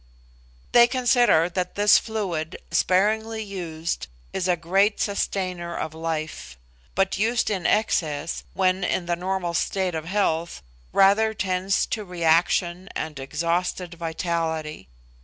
They 0.71 0.87
consider 0.87 1.47
that 1.49 1.75
this 1.75 1.99
fluid, 1.99 2.57
sparingly 2.71 3.43
used, 3.43 4.07
is 4.33 4.47
a 4.47 4.55
great 4.57 4.99
sustainer 4.99 5.77
of 5.77 5.93
life; 5.93 6.57
but 6.95 7.19
used 7.19 7.51
in 7.51 7.67
excess, 7.67 8.43
when 8.55 8.83
in 8.83 9.05
the 9.05 9.15
normal 9.15 9.53
state 9.53 9.93
of 9.93 10.05
health, 10.05 10.63
rather 10.91 11.35
tends 11.35 11.85
to 11.85 12.03
reaction 12.03 12.89
and 12.95 13.19
exhausted 13.19 13.93
vitality. 13.93 14.87